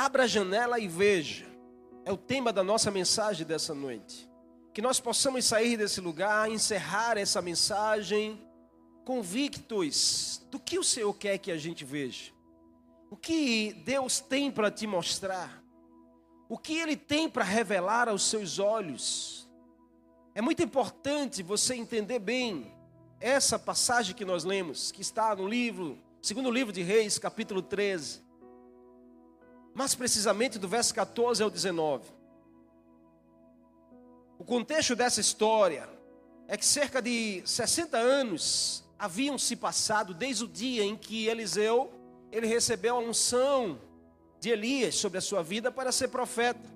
[0.00, 1.44] Abra a janela e veja.
[2.06, 4.26] É o tema da nossa mensagem dessa noite.
[4.72, 8.40] Que nós possamos sair desse lugar, encerrar essa mensagem
[9.04, 12.32] convictos do que o Senhor quer que a gente veja.
[13.10, 15.62] O que Deus tem para te mostrar.
[16.48, 19.50] O que Ele tem para revelar aos seus olhos.
[20.34, 22.72] É muito importante você entender bem
[23.20, 28.29] essa passagem que nós lemos, que está no livro, segundo livro de Reis, capítulo 13
[29.74, 32.04] mais precisamente do verso 14 ao 19.
[34.38, 35.88] O contexto dessa história
[36.48, 41.90] é que cerca de 60 anos haviam se passado desde o dia em que Eliseu
[42.32, 43.80] ele recebeu a unção
[44.40, 46.68] de Elias sobre a sua vida para ser profeta.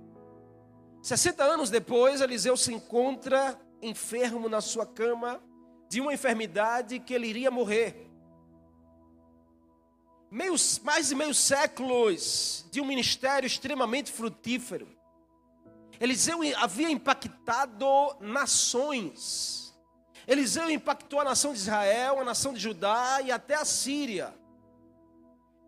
[1.02, 5.41] 60 anos depois, Eliseu se encontra enfermo na sua cama
[5.88, 8.03] de uma enfermidade que ele iria morrer
[10.34, 14.88] meio, mais de meio séculos de um ministério extremamente frutífero.
[16.00, 17.86] Eliseu havia impactado
[18.20, 19.72] nações.
[20.26, 24.34] Eliseu impactou a nação de Israel, a nação de Judá e até a Síria.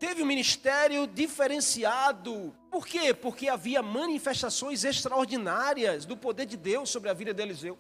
[0.00, 2.52] Teve um ministério diferenciado.
[2.68, 3.14] Por quê?
[3.14, 7.78] Porque havia manifestações extraordinárias do poder de Deus sobre a vida de Eliseu.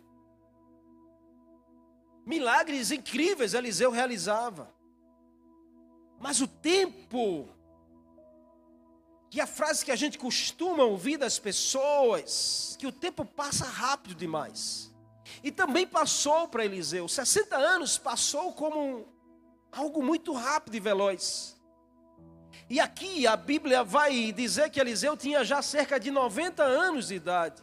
[2.24, 4.75] Milagres incríveis Eliseu realizava.
[6.18, 7.48] Mas o tempo,
[9.30, 13.64] que é a frase que a gente costuma ouvir das pessoas, que o tempo passa
[13.64, 14.92] rápido demais.
[15.42, 19.06] E também passou para Eliseu, 60 anos passou como
[19.70, 21.56] algo muito rápido e veloz.
[22.68, 27.14] E aqui a Bíblia vai dizer que Eliseu tinha já cerca de 90 anos de
[27.14, 27.62] idade.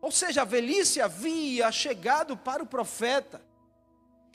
[0.00, 3.40] Ou seja, a velhice havia chegado para o profeta.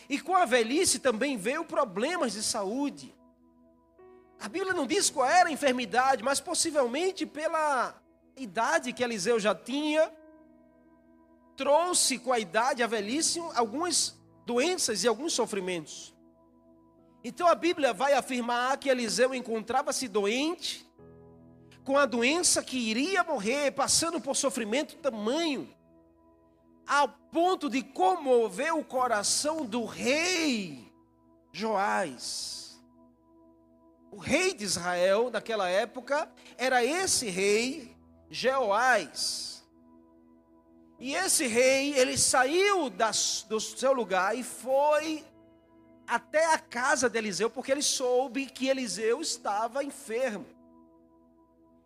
[0.10, 3.14] E com a velhice também veio problemas de saúde.
[4.40, 7.96] A Bíblia não diz qual era a enfermidade, mas possivelmente pela
[8.36, 10.12] idade que Eliseu já tinha,
[11.56, 14.16] trouxe com a idade, a velhice, algumas
[14.46, 16.16] doenças e alguns sofrimentos.
[17.24, 20.88] Então a Bíblia vai afirmar que Eliseu encontrava-se doente,
[21.84, 25.77] com a doença que iria morrer, passando por sofrimento tamanho
[26.88, 30.92] ao ponto de comover o coração do rei
[31.52, 32.82] Joás.
[34.10, 37.96] O rei de Israel naquela época era esse rei
[38.30, 39.64] Jeoás.
[41.00, 45.24] E esse rei, ele saiu das, do seu lugar e foi
[46.08, 50.46] até a casa de Eliseu, porque ele soube que Eliseu estava enfermo.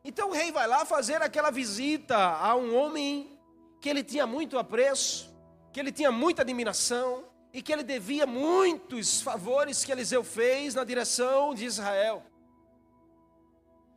[0.03, 3.37] Então o rei vai lá fazer aquela visita a um homem
[3.81, 5.35] que ele tinha muito apreço,
[5.73, 10.83] que ele tinha muita admiração e que ele devia muitos favores que Eliseu fez na
[10.83, 12.23] direção de Israel.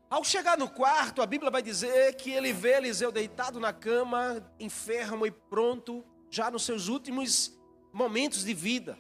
[0.09, 4.43] Ao chegar no quarto, a Bíblia vai dizer que ele vê Eliseu deitado na cama,
[4.59, 7.53] enfermo e pronto, já nos seus últimos
[7.93, 8.99] momentos de vida.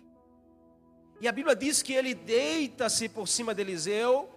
[1.21, 4.34] E a Bíblia diz que ele deita-se por cima de Eliseu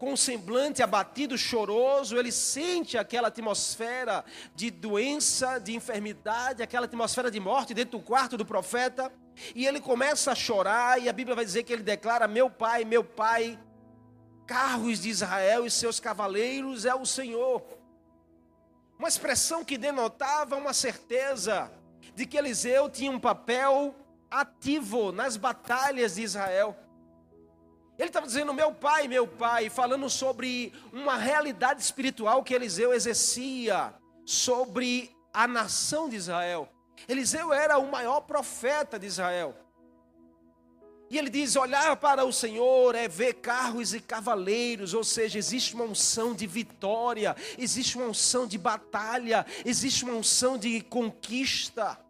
[0.00, 4.24] com semblante abatido, choroso, ele sente aquela atmosfera
[4.56, 9.12] de doença, de enfermidade, aquela atmosfera de morte dentro do quarto do profeta,
[9.54, 12.82] e ele começa a chorar, e a Bíblia vai dizer que ele declara: Meu pai,
[12.82, 13.58] meu pai,
[14.46, 17.62] carros de Israel e seus cavaleiros é o Senhor.
[18.98, 21.70] Uma expressão que denotava uma certeza
[22.14, 23.94] de que Eliseu tinha um papel
[24.30, 26.74] ativo nas batalhas de Israel.
[28.00, 33.92] Ele estava dizendo, meu pai, meu pai, falando sobre uma realidade espiritual que Eliseu exercia
[34.24, 36.66] sobre a nação de Israel.
[37.06, 39.54] Eliseu era o maior profeta de Israel.
[41.10, 45.74] E ele diz: olhar para o Senhor é ver carros e cavaleiros, ou seja, existe
[45.74, 52.00] uma unção de vitória, existe uma unção de batalha, existe uma unção de conquista.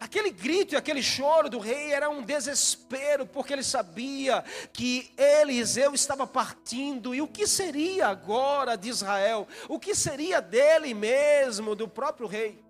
[0.00, 5.92] Aquele grito e aquele choro do rei era um desespero, porque ele sabia que Eliseu
[5.92, 9.48] estava partindo, e o que seria agora de Israel?
[9.68, 12.62] O que seria dele mesmo, do próprio rei?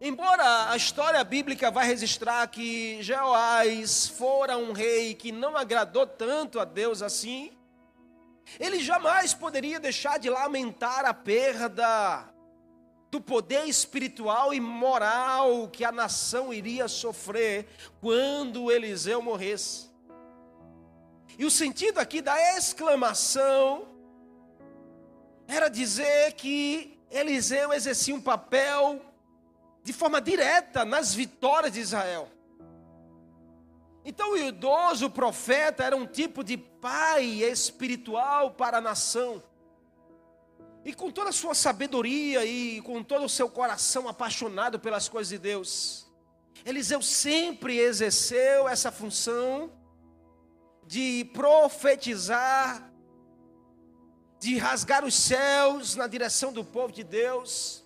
[0.00, 6.60] Embora a história bíblica vai registrar que Jeoás fora um rei que não agradou tanto
[6.60, 7.50] a Deus assim,
[8.60, 12.32] ele jamais poderia deixar de lamentar a perda
[13.10, 17.66] do poder espiritual e moral que a nação iria sofrer
[18.00, 19.88] quando Eliseu morresse.
[21.38, 23.88] E o sentido aqui da exclamação
[25.46, 29.00] era dizer que Eliseu exercia um papel
[29.82, 32.28] de forma direta nas vitórias de Israel.
[34.04, 39.42] Então, o idoso profeta era um tipo de pai espiritual para a nação.
[40.88, 45.28] E com toda a sua sabedoria e com todo o seu coração apaixonado pelas coisas
[45.28, 46.06] de Deus,
[46.64, 49.70] Eliseu sempre exerceu essa função
[50.86, 52.90] de profetizar,
[54.40, 57.84] de rasgar os céus na direção do povo de Deus,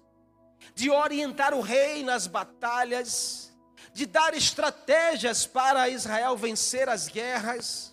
[0.73, 3.53] de orientar o rei nas batalhas,
[3.93, 7.92] de dar estratégias para Israel vencer as guerras.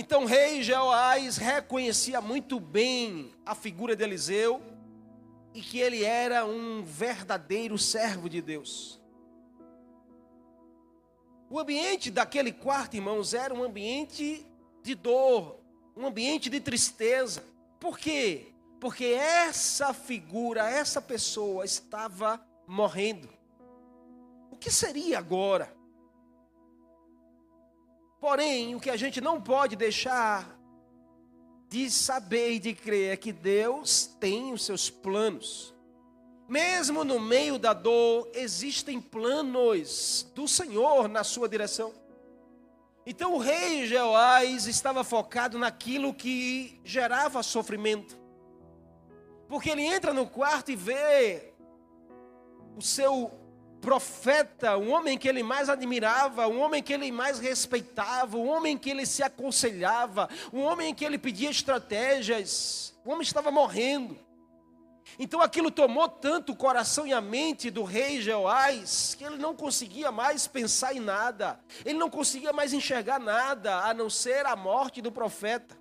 [0.00, 4.62] Então rei Jeoás reconhecia muito bem a figura de Eliseu
[5.52, 9.02] e que ele era um verdadeiro servo de Deus.
[11.50, 14.46] O ambiente daquele quarto, irmãos, era um ambiente
[14.84, 15.58] de dor,
[15.96, 17.42] um ambiente de tristeza.
[17.80, 18.52] Por quê?
[18.78, 23.28] Porque essa figura, essa pessoa estava morrendo.
[24.48, 25.76] O que seria agora?
[28.20, 30.58] Porém, o que a gente não pode deixar
[31.68, 35.74] de saber e de crer é que Deus tem os seus planos.
[36.48, 41.92] Mesmo no meio da dor, existem planos do Senhor na sua direção.
[43.04, 48.18] Então o rei Jeoás estava focado naquilo que gerava sofrimento.
[49.46, 51.54] Porque ele entra no quarto e vê
[52.76, 53.30] o seu
[53.80, 58.76] profeta, um homem que ele mais admirava, um homem que ele mais respeitava, um homem
[58.76, 62.94] que ele se aconselhava, um homem que ele pedia estratégias.
[63.04, 64.18] O homem estava morrendo.
[65.18, 69.54] Então aquilo tomou tanto o coração e a mente do rei Jeoás que ele não
[69.54, 74.54] conseguia mais pensar em nada, ele não conseguia mais enxergar nada a não ser a
[74.54, 75.78] morte do profeta.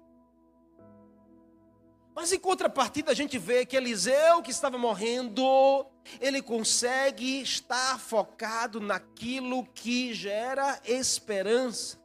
[2.16, 5.86] Mas em contrapartida a gente vê que Eliseu, que estava morrendo,
[6.20, 11.98] ele consegue estar focado naquilo que gera esperança.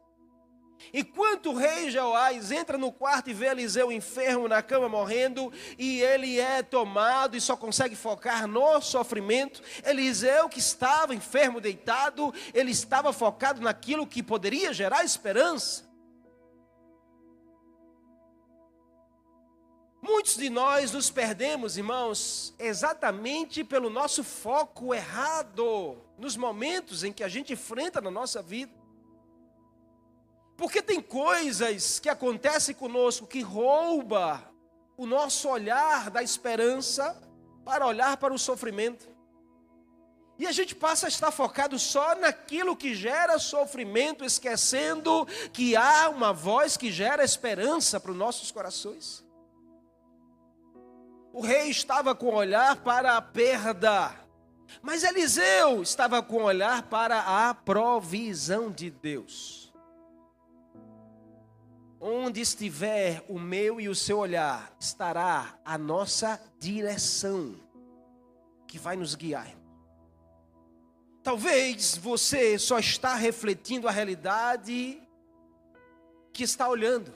[0.93, 6.01] Enquanto o rei Jeoás entra no quarto e vê Eliseu enfermo na cama morrendo, e
[6.01, 12.71] ele é tomado e só consegue focar no sofrimento, Eliseu, que estava enfermo, deitado, ele
[12.71, 15.92] estava focado naquilo que poderia gerar esperança.
[20.03, 27.23] Muitos de nós nos perdemos, irmãos, exatamente pelo nosso foco errado nos momentos em que
[27.23, 28.73] a gente enfrenta na nossa vida.
[30.57, 34.43] Porque tem coisas que acontecem conosco que rouba
[34.97, 37.17] o nosso olhar da esperança
[37.63, 39.07] para olhar para o sofrimento.
[40.37, 46.09] E a gente passa a estar focado só naquilo que gera sofrimento, esquecendo que há
[46.09, 49.22] uma voz que gera esperança para os nossos corações.
[51.33, 54.13] O rei estava com olhar para a perda,
[54.83, 59.73] mas Eliseu estava com olhar para a provisão de Deus.
[61.99, 67.55] Onde estiver o meu e o seu olhar, estará a nossa direção,
[68.67, 69.47] que vai nos guiar.
[71.23, 75.01] Talvez você só está refletindo a realidade
[76.31, 77.11] que está olhando.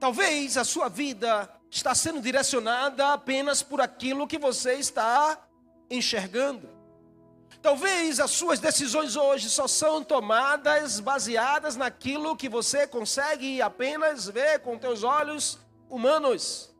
[0.00, 5.42] Talvez a sua vida está sendo direcionada apenas por aquilo que você está
[5.90, 6.68] enxergando.
[7.62, 14.60] Talvez as suas decisões hoje só são tomadas baseadas naquilo que você consegue apenas ver
[14.60, 16.74] com teus olhos humanos.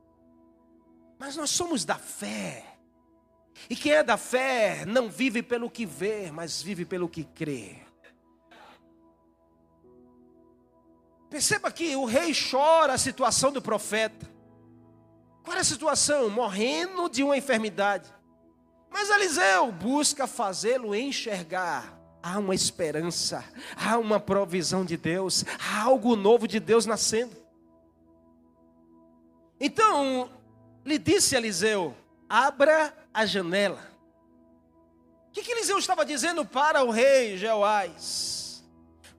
[1.18, 2.66] Mas nós somos da fé.
[3.70, 7.78] E quem é da fé não vive pelo que vê, mas vive pelo que crê.
[11.30, 14.31] Perceba que o rei chora a situação do profeta.
[15.42, 16.30] Qual é a situação?
[16.30, 18.12] Morrendo de uma enfermidade.
[18.90, 21.98] Mas Eliseu busca fazê-lo enxergar.
[22.22, 23.44] Há uma esperança,
[23.76, 27.36] há uma provisão de Deus, há algo novo de Deus nascendo.
[29.58, 30.30] Então,
[30.84, 31.96] lhe disse Eliseu:
[32.28, 33.90] abra a janela.
[35.28, 38.62] O que, que Eliseu estava dizendo para o rei Jeoás?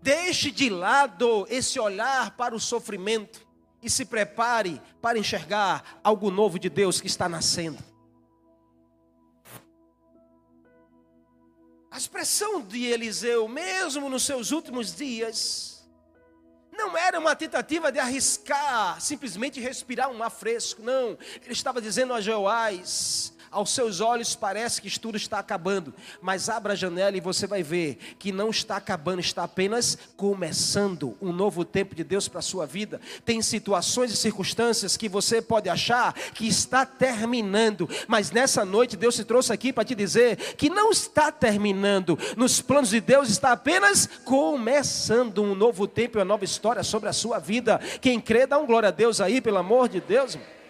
[0.02, 3.46] Deixe de lado esse olhar para o sofrimento
[3.84, 7.84] e se prepare para enxergar algo novo de Deus que está nascendo.
[11.92, 15.74] A expressão de Eliseu, mesmo nos seus últimos dias,
[16.72, 21.18] não era uma tentativa de arriscar, simplesmente respirar um ar fresco, não.
[21.44, 26.74] Ele estava dizendo a Joás: aos seus olhos parece que tudo está acabando, mas abra
[26.74, 31.64] a janela e você vai ver que não está acabando, está apenas começando um novo
[31.64, 33.00] tempo de Deus para a sua vida.
[33.24, 39.16] Tem situações e circunstâncias que você pode achar que está terminando, mas nessa noite Deus
[39.16, 42.18] se trouxe aqui para te dizer que não está terminando.
[42.36, 47.10] Nos planos de Deus está apenas começando um novo tempo e uma nova história sobre
[47.10, 47.80] a sua vida.
[48.02, 50.36] Quem crê, dá um glória a Deus aí, pelo amor de Deus.
[50.36, 50.63] A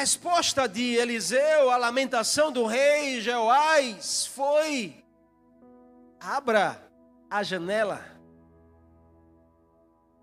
[0.00, 5.04] resposta de Eliseu à lamentação do rei Jeoás foi:
[6.18, 6.90] abra
[7.28, 8.02] a janela,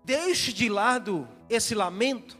[0.04, 2.36] deixe de lado esse lamento,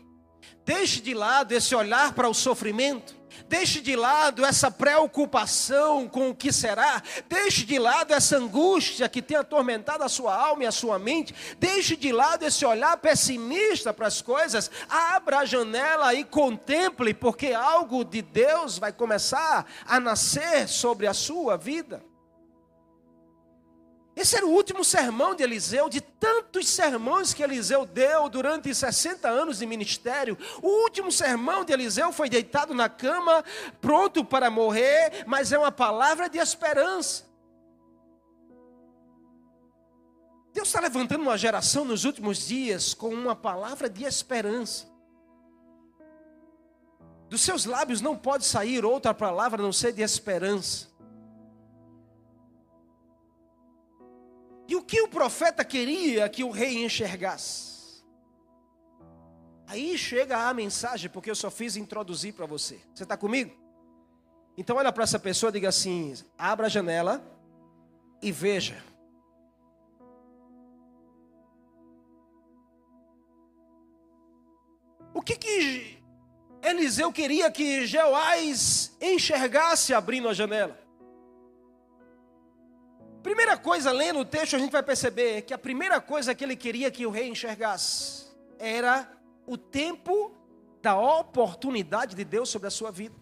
[0.65, 3.17] deixe de lado esse olhar para o sofrimento,
[3.47, 7.03] Deixe de lado essa preocupação com o que será.
[7.29, 11.35] Deixe de lado essa angústia que tem atormentado a sua alma e a sua mente.
[11.59, 14.71] Deixe de lado esse olhar pessimista para as coisas.
[14.89, 21.15] Abra a janela e contemple, porque algo de Deus vai começar a nascer sobre a
[21.15, 22.08] sua vida.
[24.19, 29.29] Esse era o último sermão de Eliseu, de tantos sermões que Eliseu deu durante 60
[29.29, 30.37] anos de ministério.
[30.61, 33.45] O último sermão de Eliseu foi deitado na cama,
[33.81, 37.29] pronto para morrer, mas é uma palavra de esperança.
[40.53, 44.89] Deus está levantando uma geração nos últimos dias com uma palavra de esperança.
[47.29, 50.89] Dos seus lábios não pode sair outra palavra a não ser de esperança.
[54.69, 58.05] E o que o profeta queria que o rei enxergasse?
[59.67, 62.79] Aí chega a mensagem, porque eu só fiz introduzir para você.
[62.95, 63.57] Você está comigo?
[64.59, 67.25] Então olha para essa pessoa diga assim: abra a janela
[68.21, 68.83] e veja.
[75.15, 75.99] O que que
[76.63, 80.88] Eliseu queria que Jeoás enxergasse abrindo a janela?
[83.29, 86.57] Primeira coisa, lendo o texto, a gente vai perceber que a primeira coisa que ele
[86.57, 88.27] queria que o rei enxergasse
[88.59, 89.07] era
[89.47, 90.35] o tempo
[90.81, 93.15] da oportunidade de Deus sobre a sua vida.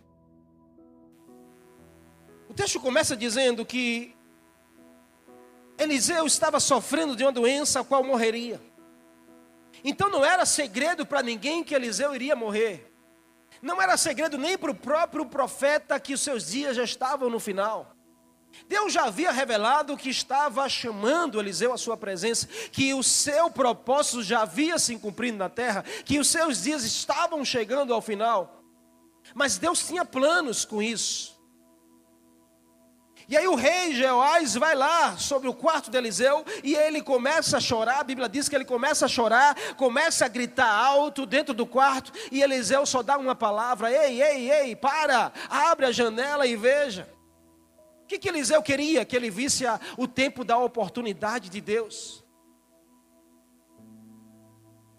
[2.48, 4.16] O texto começa dizendo que
[5.76, 8.60] Eliseu estava sofrendo de uma doença a qual morreria.
[9.82, 12.94] Então não era segredo para ninguém que Eliseu iria morrer.
[13.60, 17.40] Não era segredo nem para o próprio profeta que os seus dias já estavam no
[17.40, 17.95] final.
[18.68, 24.22] Deus já havia revelado que estava chamando Eliseu à sua presença, que o seu propósito
[24.22, 28.62] já havia se cumprido na terra, que os seus dias estavam chegando ao final.
[29.34, 31.36] Mas Deus tinha planos com isso.
[33.28, 37.56] E aí o rei Jeoás vai lá sobre o quarto de Eliseu e ele começa
[37.56, 37.98] a chorar.
[37.98, 42.12] A Bíblia diz que ele começa a chorar, começa a gritar alto dentro do quarto
[42.30, 45.32] e Eliseu só dá uma palavra: "Ei, ei, ei, para!
[45.48, 47.15] Abre a janela e veja".
[48.06, 49.04] O que, que Eliseu queria?
[49.04, 52.24] Que ele visse a, o tempo da oportunidade de Deus.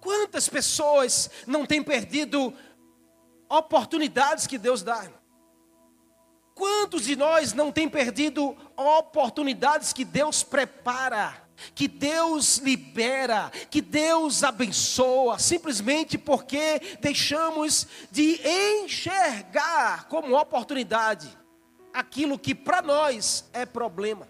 [0.02, 2.54] Quantas pessoas não têm perdido
[3.48, 5.10] oportunidades que Deus dá?
[6.54, 14.44] Quantos de nós não têm perdido oportunidades que Deus prepara, que Deus libera, que Deus
[14.44, 18.38] abençoa, simplesmente porque deixamos de
[18.84, 21.47] enxergar como oportunidade
[21.98, 24.28] aquilo que para nós é problema.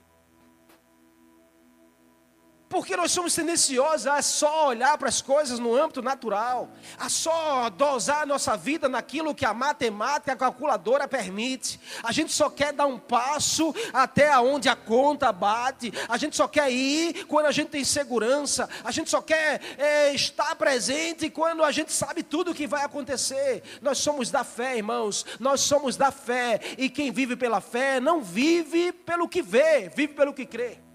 [2.69, 6.69] Porque nós somos tendenciosos a só olhar para as coisas no âmbito natural,
[6.99, 11.79] a só dosar a nossa vida naquilo que a matemática, a calculadora permite.
[12.03, 15.93] A gente só quer dar um passo até onde a conta bate.
[16.09, 18.67] A gente só quer ir quando a gente tem segurança.
[18.83, 22.83] A gente só quer é, estar presente quando a gente sabe tudo o que vai
[22.83, 23.63] acontecer.
[23.81, 25.25] Nós somos da fé, irmãos.
[25.39, 26.59] Nós somos da fé.
[26.77, 30.86] E quem vive pela fé não vive pelo que vê, vive pelo que crê.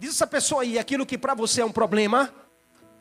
[0.00, 2.32] Diz essa pessoa aí, aquilo que para você é um problema,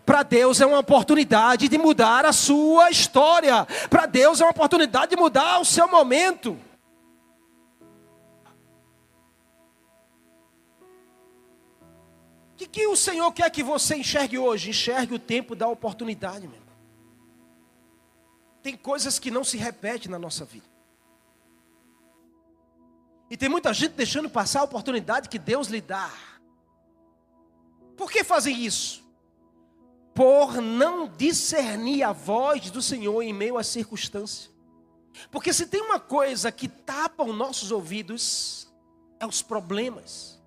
[0.05, 3.65] para Deus é uma oportunidade de mudar a sua história.
[3.89, 6.59] Para Deus é uma oportunidade de mudar o seu momento.
[12.51, 14.71] O que, que o Senhor quer que você enxergue hoje?
[14.71, 16.75] Enxergue o tempo da oportunidade, meu irmão.
[18.61, 20.67] Tem coisas que não se repetem na nossa vida.
[23.29, 26.11] E tem muita gente deixando passar a oportunidade que Deus lhe dá.
[27.99, 29.03] Por que fazem isso?
[30.15, 34.49] Por não discernir a voz do Senhor em meio às circunstâncias.
[35.29, 38.71] Porque se tem uma coisa que tapa os nossos ouvidos,
[39.19, 40.39] é os problemas,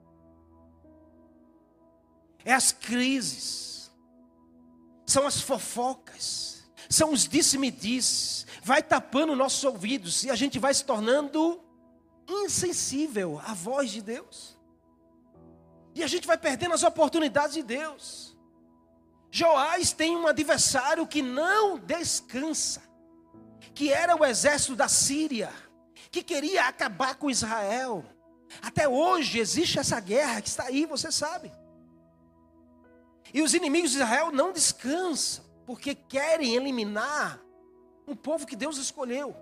[2.42, 3.92] é as crises,
[5.04, 10.87] são as fofocas, são os disse-me-diz, vai tapando nossos ouvidos e a gente vai se
[10.87, 11.62] tornando
[12.26, 14.56] insensível à voz de Deus.
[15.95, 18.37] E a gente vai perdendo as oportunidades de Deus.
[19.31, 22.83] Joás tem um adversário que não descansa,
[23.75, 25.51] que era o exército da Síria,
[26.11, 28.05] que queria acabar com Israel.
[28.61, 31.51] Até hoje existe essa guerra que está aí, você sabe.
[33.33, 37.41] E os inimigos de Israel não descansam, porque querem eliminar
[38.07, 39.35] um povo que Deus escolheu.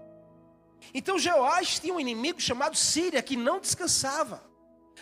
[0.95, 4.49] Então Jeoás tinha um inimigo chamado Síria que não descansava.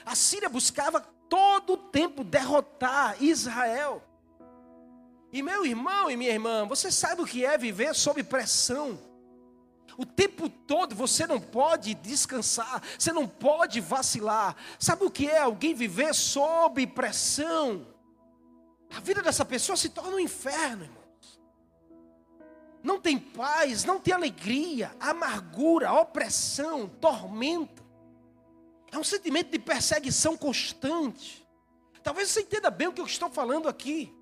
[0.04, 4.02] A Síria buscava todo o tempo derrotar Israel.
[5.32, 8.98] E meu irmão e minha irmã, você sabe o que é viver sob pressão?
[9.96, 14.56] O tempo todo você não pode descansar, você não pode vacilar.
[14.78, 17.86] Sabe o que é alguém viver sob pressão?
[18.96, 21.40] A vida dessa pessoa se torna um inferno, irmãos.
[22.82, 27.84] Não tem paz, não tem alegria, amargura, opressão, tormento.
[28.90, 31.46] É um sentimento de perseguição constante.
[32.02, 34.14] Talvez você entenda bem o que eu estou falando aqui.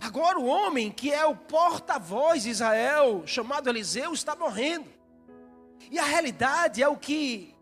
[0.00, 4.90] Agora, o homem que é o porta-voz de Israel, chamado Eliseu, está morrendo.
[5.90, 7.54] E a realidade é o que.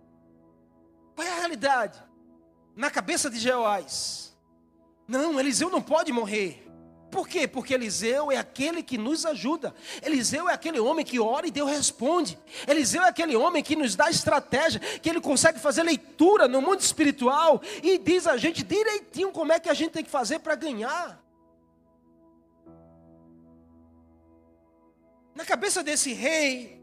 [1.14, 2.02] Qual é a realidade?
[2.74, 4.36] Na cabeça de Jeoás.
[5.06, 6.63] Não, Eliseu não pode morrer.
[7.14, 7.46] Por quê?
[7.46, 9.72] Porque Eliseu é aquele que nos ajuda.
[10.02, 12.36] Eliseu é aquele homem que ora e Deus responde.
[12.66, 16.80] Eliseu é aquele homem que nos dá estratégia, que ele consegue fazer leitura no mundo
[16.80, 20.56] espiritual e diz a gente direitinho como é que a gente tem que fazer para
[20.56, 21.22] ganhar.
[25.36, 26.82] Na cabeça desse rei,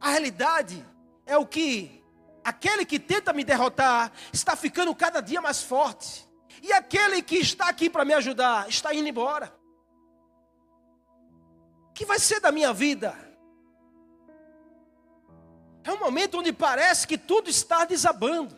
[0.00, 0.82] a realidade
[1.26, 2.02] é o que
[2.42, 6.26] aquele que tenta me derrotar está ficando cada dia mais forte.
[6.62, 9.65] E aquele que está aqui para me ajudar está indo embora.
[11.96, 13.16] Que vai ser da minha vida?
[15.82, 18.54] É um momento onde parece que tudo está desabando.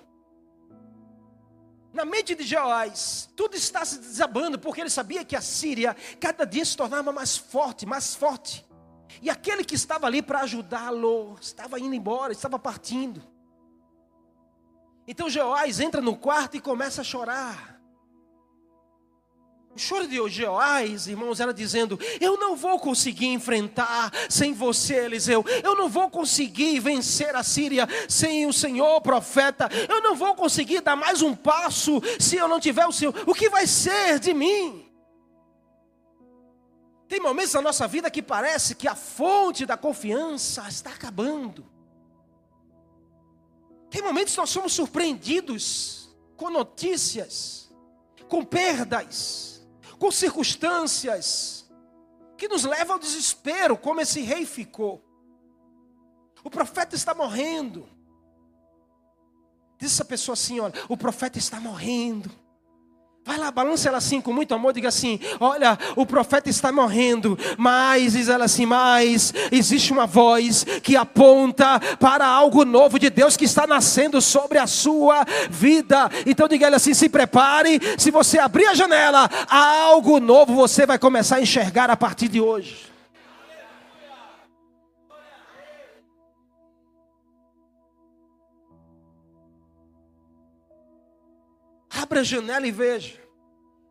[1.93, 6.45] Na mente de Joás, tudo está se desabando, porque ele sabia que a Síria cada
[6.45, 8.67] dia se tornava mais forte, mais forte.
[9.23, 13.23] E aquele que estava ali para ajudá-lo, estava indo embora, estava partindo.
[15.07, 17.78] Então Jeoás entra no quarto e começa a chorar.
[19.79, 25.45] O choro de Jeoás, irmãos, era dizendo: Eu não vou conseguir enfrentar sem você, Eliseu.
[25.63, 29.69] Eu não vou conseguir vencer a Síria sem o Senhor, profeta.
[29.89, 33.15] Eu não vou conseguir dar mais um passo se eu não tiver o Senhor.
[33.25, 34.91] O que vai ser de mim?
[37.07, 41.65] Tem momentos na nossa vida que parece que a fonte da confiança está acabando.
[43.89, 47.73] Tem momentos que nós somos surpreendidos com notícias,
[48.29, 49.58] com perdas,
[49.99, 51.69] com circunstâncias
[52.37, 55.05] que nos levam ao desespero, como esse rei ficou.
[56.45, 57.89] O profeta está morrendo.
[59.79, 62.31] Diz essa pessoa assim: olha, o profeta está morrendo.
[63.29, 67.39] Vai lá, balança ela assim com muito amor, diga assim: Olha, o profeta está morrendo,
[67.59, 73.37] mas, diz ela assim, mas existe uma voz que aponta para algo novo de Deus
[73.37, 76.11] que está nascendo sobre a sua vida.
[76.25, 80.99] Então diga ela assim: se prepare, se você abrir a janela, algo novo você vai
[80.99, 82.88] começar a enxergar a partir de hoje.
[92.09, 93.21] Abra a janela e veja.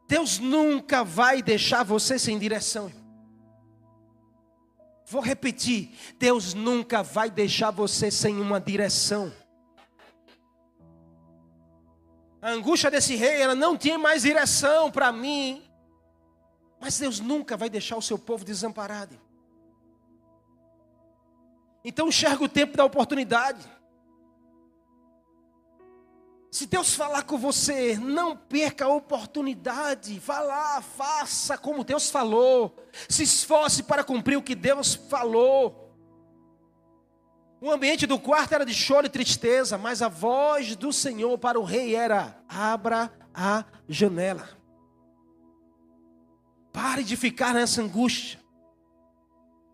[0.07, 2.91] Deus nunca vai deixar você sem direção.
[5.05, 9.31] Vou repetir: Deus nunca vai deixar você sem uma direção.
[12.41, 15.63] A angústia desse rei, ela não tinha mais direção para mim.
[16.79, 19.15] Mas Deus nunca vai deixar o seu povo desamparado.
[21.85, 23.76] Então enxerga o tempo da oportunidade.
[26.49, 30.17] Se Deus falar com você, não perca a oportunidade.
[30.19, 32.75] Vá lá, faça como Deus falou.
[33.09, 35.93] Se esforce para cumprir o que Deus falou.
[37.59, 41.59] O ambiente do quarto era de choro e tristeza, mas a voz do Senhor para
[41.59, 44.49] o rei era: abra a janela.
[46.71, 48.39] Pare de ficar nessa angústia,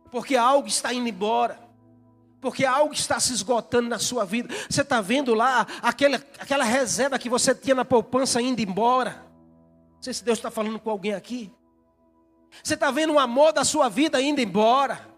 [0.10, 1.63] porque algo está indo embora
[2.44, 4.54] porque algo está se esgotando na sua vida.
[4.70, 9.26] Você está vendo lá aquela, aquela reserva que você tinha na poupança indo embora.
[9.96, 11.50] Não sei se Deus está falando com alguém aqui.
[12.62, 15.13] Você está vendo o amor da sua vida indo embora.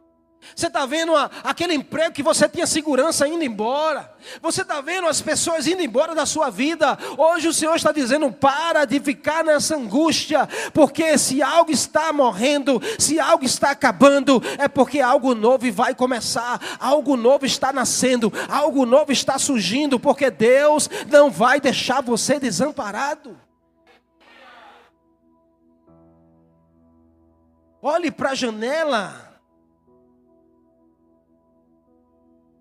[0.53, 4.13] Você está vendo a, aquele emprego que você tinha segurança indo embora.
[4.41, 6.97] Você está vendo as pessoas indo embora da sua vida.
[7.17, 12.81] Hoje o Senhor está dizendo: para de ficar nessa angústia, porque se algo está morrendo,
[12.99, 18.85] se algo está acabando, é porque algo novo vai começar, algo novo está nascendo, algo
[18.85, 23.39] novo está surgindo, porque Deus não vai deixar você desamparado.
[27.81, 29.24] Olhe para a janela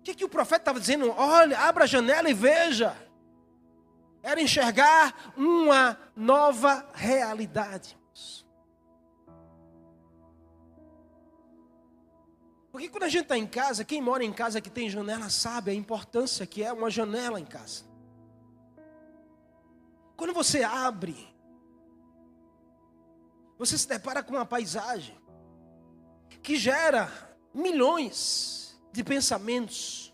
[0.05, 1.09] que, que o profeta estava dizendo?
[1.17, 2.95] Olha, abra a janela e veja.
[4.21, 7.97] Era enxergar uma nova realidade.
[12.71, 15.71] Porque quando a gente está em casa, quem mora em casa que tem janela sabe
[15.71, 17.85] a importância que é uma janela em casa.
[20.15, 21.33] Quando você abre,
[23.57, 25.17] você se depara com uma paisagem
[26.43, 27.09] que gera
[27.53, 28.64] milhões
[28.95, 30.13] de pensamentos,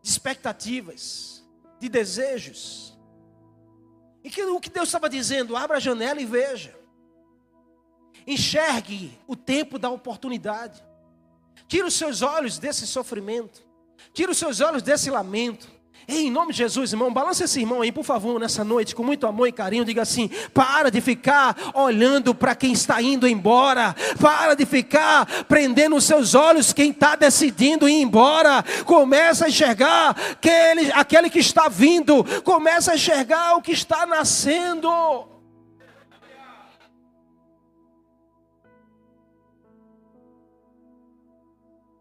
[0.00, 1.44] de expectativas,
[1.78, 2.98] de desejos.
[4.24, 6.74] E que o que Deus estava dizendo, abra a janela e veja.
[8.26, 10.82] Enxergue o tempo da oportunidade.
[11.68, 13.62] Tire os seus olhos desse sofrimento.
[14.14, 15.70] Tire os seus olhos desse lamento.
[16.08, 19.26] Em nome de Jesus, irmão, balança esse irmão aí, por favor, nessa noite, com muito
[19.26, 19.84] amor e carinho.
[19.84, 25.94] Diga assim: para de ficar olhando para quem está indo embora, para de ficar prendendo
[25.94, 28.64] os seus olhos quem está decidindo ir embora.
[28.84, 34.90] Começa a enxergar aquele, aquele que está vindo, começa a enxergar o que está nascendo.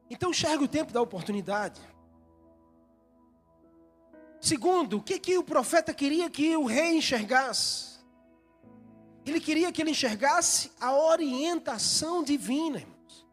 [0.10, 1.91] Então, enxerga o tempo da oportunidade.
[4.42, 8.00] Segundo, o que, que o profeta queria que o rei enxergasse?
[9.24, 13.28] Ele queria que ele enxergasse a orientação divina, irmãos.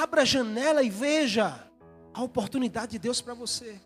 [0.00, 1.68] Abra a janela e veja
[2.14, 3.80] a oportunidade de Deus para você.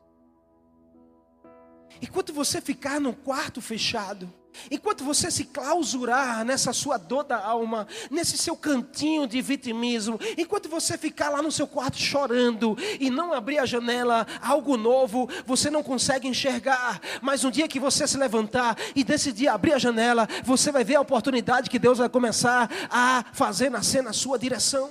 [2.02, 4.30] Enquanto você ficar no quarto fechado,
[4.70, 10.68] Enquanto você se clausurar nessa sua dor da alma, nesse seu cantinho de vitimismo, enquanto
[10.68, 15.70] você ficar lá no seu quarto chorando e não abrir a janela, algo novo, você
[15.70, 17.00] não consegue enxergar.
[17.20, 20.96] Mas um dia que você se levantar e decidir abrir a janela, você vai ver
[20.96, 24.90] a oportunidade que Deus vai começar a fazer nascer na sua direção.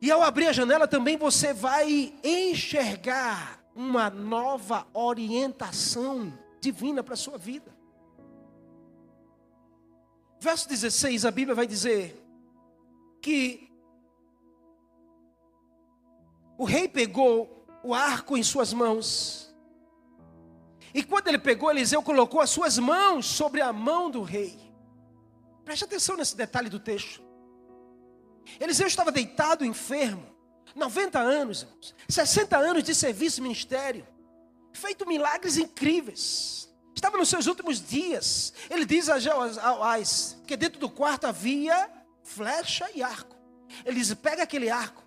[0.00, 7.16] E ao abrir a janela também você vai enxergar uma nova orientação divina para a
[7.16, 7.76] sua vida.
[10.40, 12.24] Verso 16, a Bíblia vai dizer
[13.20, 13.70] que
[16.56, 19.54] o rei pegou o arco em suas mãos.
[20.94, 24.58] E quando ele pegou, Eliseu colocou as suas mãos sobre a mão do rei.
[25.64, 27.22] Preste atenção nesse detalhe do texto.
[28.58, 30.35] Eliseu estava deitado enfermo.
[30.74, 34.06] 90 anos, irmãos, 60 anos de serviço ministério,
[34.72, 36.68] feito milagres incríveis.
[36.94, 38.52] Estava nos seus últimos dias.
[38.70, 41.90] Ele diz a Joás que dentro do quarto havia
[42.22, 43.36] flecha e arco.
[43.84, 45.02] Ele diz: pega aquele arco,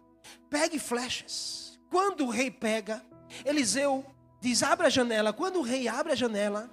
[0.49, 1.79] pegue flechas.
[1.89, 3.03] Quando o rei pega,
[3.43, 4.05] Eliseu
[4.39, 5.33] diz: abre a janela.
[5.33, 6.69] Quando o rei abre a janela,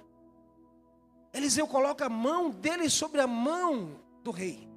[1.33, 4.67] Eliseu coloca a mão dele sobre a mão do rei.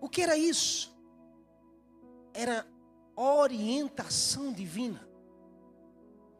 [0.00, 0.92] O que era isso?
[2.32, 2.66] Era
[3.20, 5.06] orientação divina.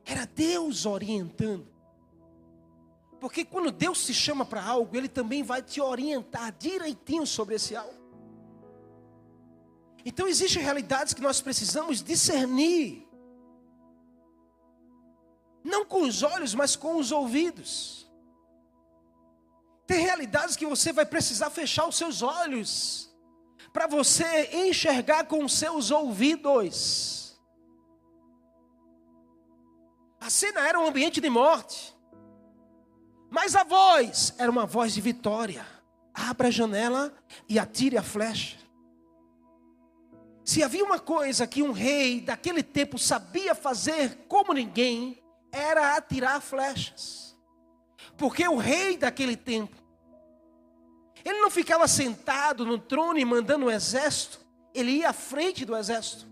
[0.05, 1.69] Era Deus orientando.
[3.21, 7.77] Porque quando Deus se chama para algo, Ele também vai te orientar direitinho sobre esse
[7.77, 8.01] algo.
[10.05, 13.07] Então existem realidades que nós precisamos discernir.
[15.63, 18.11] Não com os olhos, mas com os ouvidos.
[19.87, 23.10] Tem realidades que você vai precisar fechar os seus olhos
[23.73, 27.41] para você enxergar com seus ouvidos.
[30.21, 31.97] A cena era um ambiente de morte,
[33.31, 35.67] mas a voz era uma voz de vitória.
[36.13, 37.15] Abra a janela
[37.49, 38.59] e atire a flecha.
[40.45, 46.41] Se havia uma coisa que um rei daquele tempo sabia fazer como ninguém, era atirar
[46.41, 47.39] flechas.
[48.17, 49.80] Porque o rei daquele tempo
[51.25, 54.41] ele não ficava sentado no trono e mandando o exército,
[54.75, 56.27] ele ia à frente do exército.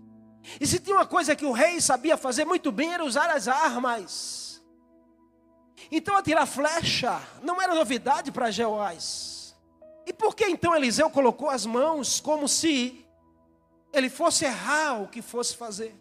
[0.59, 3.47] E se tinha uma coisa que o rei sabia fazer muito bem, era usar as
[3.47, 4.61] armas.
[5.91, 9.55] Então atirar flecha não era novidade para Jeoás.
[10.05, 13.05] E por que então Eliseu colocou as mãos como se
[13.93, 15.95] ele fosse errar o que fosse fazer?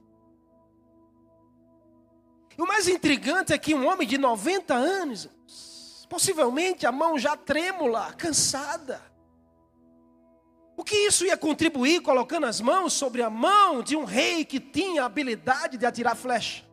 [2.56, 5.28] E o mais intrigante é que um homem de 90 anos,
[6.08, 9.02] Possivelmente a mão já trêmula, cansada.
[10.76, 14.60] O que isso ia contribuir colocando as mãos sobre a mão de um rei que
[14.60, 16.67] tinha a habilidade de atirar flecha?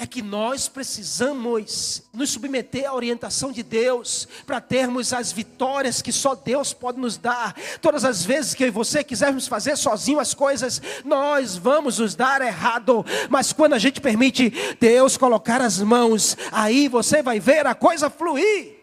[0.00, 6.10] É que nós precisamos nos submeter à orientação de Deus para termos as vitórias que
[6.10, 7.54] só Deus pode nos dar.
[7.82, 13.04] Todas as vezes que você quisermos fazer sozinho as coisas, nós vamos nos dar errado,
[13.28, 18.08] mas quando a gente permite Deus colocar as mãos, aí você vai ver a coisa
[18.08, 18.80] fluir.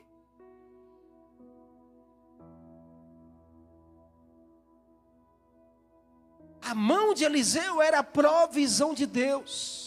[6.62, 9.87] A mão de Eliseu era a provisão de Deus.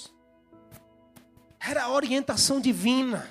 [1.61, 3.29] Era a orientação divina.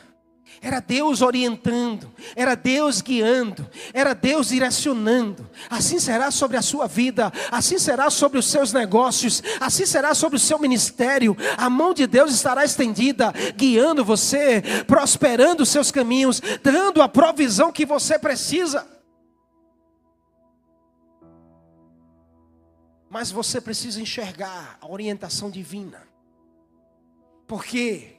[0.62, 5.50] Era Deus orientando, era Deus guiando, era Deus direcionando.
[5.70, 10.36] Assim será sobre a sua vida, assim será sobre os seus negócios, assim será sobre
[10.36, 11.38] o seu ministério.
[11.56, 17.72] A mão de Deus estará estendida, guiando você, prosperando os seus caminhos, dando a provisão
[17.72, 18.86] que você precisa.
[23.10, 26.04] Mas você precisa enxergar a orientação divina.
[27.48, 28.19] Porque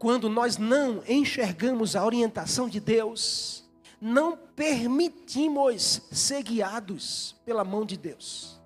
[0.00, 7.98] quando nós não enxergamos a orientação de Deus, não permitimos ser guiados pela mão de
[7.98, 8.58] Deus.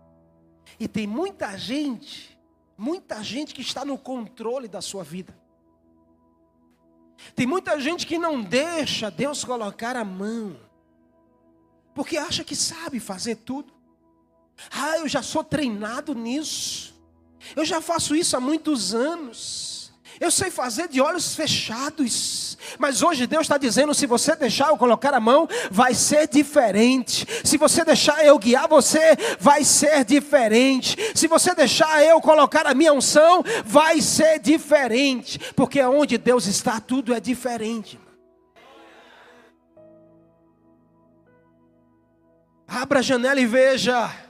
[0.79, 2.39] E tem muita gente,
[2.79, 5.37] muita gente que está no controle da sua vida.
[7.35, 10.57] Tem muita gente que não deixa Deus colocar a mão,
[11.97, 13.73] porque acha que sabe fazer tudo.
[14.71, 16.95] Ah, eu já sou treinado nisso,
[17.57, 19.74] eu já faço isso há muitos anos.
[20.21, 22.57] Eu sei fazer de olhos fechados.
[22.79, 27.27] Mas hoje Deus está dizendo: se você deixar eu colocar a mão, vai ser diferente.
[27.45, 30.97] Se você deixar eu guiar você, vai ser diferente.
[31.15, 35.39] Se você deixar eu colocar a minha unção, vai ser diferente.
[35.55, 37.99] Porque onde Deus está, tudo é diferente.
[42.67, 44.24] Abra a janela e veja.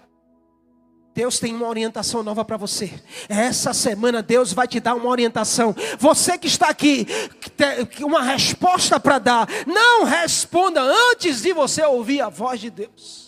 [1.14, 2.92] Deus tem uma orientação nova para você.
[3.28, 5.74] Essa semana Deus vai te dar uma orientação.
[5.98, 7.06] Você que está aqui,
[8.02, 9.48] uma resposta para dar.
[9.64, 13.24] Não responda antes de você ouvir a voz de Deus.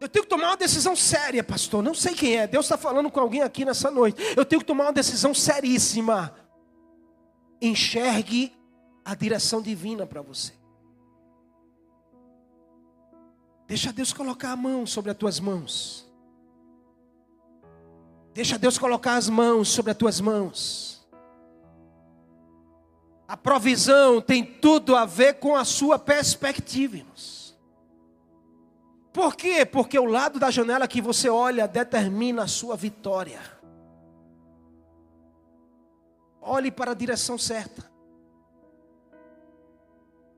[0.00, 1.84] Eu tenho que tomar uma decisão séria, pastor.
[1.84, 2.48] Não sei quem é.
[2.48, 4.20] Deus está falando com alguém aqui nessa noite.
[4.36, 6.34] Eu tenho que tomar uma decisão seríssima.
[7.62, 8.52] Enxergue
[9.04, 10.59] a direção divina para você.
[13.70, 16.04] Deixa Deus colocar a mão sobre as tuas mãos.
[18.34, 21.08] Deixa Deus colocar as mãos sobre as tuas mãos.
[23.28, 27.56] A provisão tem tudo a ver com a sua perspectiva, irmãos.
[29.12, 29.64] Por quê?
[29.64, 33.40] Porque o lado da janela que você olha determina a sua vitória.
[36.40, 37.88] Olhe para a direção certa.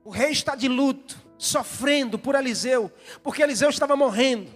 [0.05, 4.51] O rei está de luto sofrendo por Eliseu, porque Eliseu estava morrendo.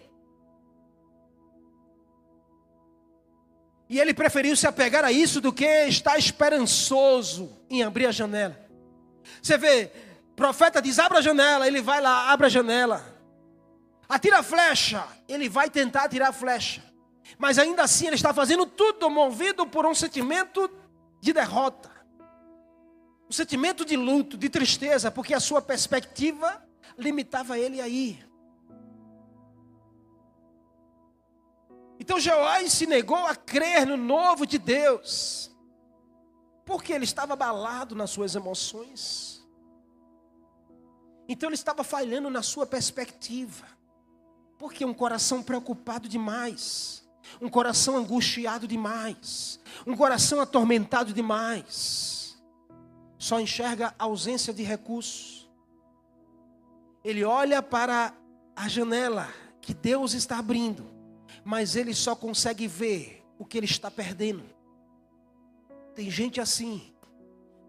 [3.89, 8.57] E ele preferiu se apegar a isso do que estar esperançoso em abrir a janela.
[9.41, 9.91] Você vê,
[10.35, 13.17] profeta diz: abra a janela, ele vai lá, abre a janela.
[14.09, 16.83] Atira a flecha, ele vai tentar atirar a flecha.
[17.37, 20.69] Mas ainda assim ele está fazendo tudo movido por um sentimento
[21.19, 21.91] de derrota.
[23.29, 26.65] Um sentimento de luto, de tristeza, porque a sua perspectiva
[26.97, 28.19] limitava ele aí.
[31.99, 35.51] Então Jeoás se negou a crer no novo de Deus,
[36.65, 39.45] porque ele estava abalado nas suas emoções.
[41.27, 43.65] Então ele estava falhando na sua perspectiva,
[44.57, 47.05] porque um coração preocupado demais,
[47.41, 52.41] um coração angustiado demais, um coração atormentado demais,
[53.17, 55.36] só enxerga ausência de recursos
[57.07, 58.13] ele olha para
[58.53, 59.29] a janela
[59.61, 60.85] que Deus está abrindo,
[61.45, 64.43] mas ele só consegue ver o que ele está perdendo.
[65.95, 66.93] Tem gente assim.